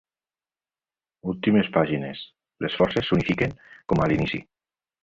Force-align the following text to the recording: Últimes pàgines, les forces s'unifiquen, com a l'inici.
Últimes 1.33 1.69
pàgines, 1.77 2.25
les 2.67 2.81
forces 2.81 3.09
s'unifiquen, 3.13 3.57
com 3.93 4.05
a 4.07 4.11
l'inici. 4.15 4.47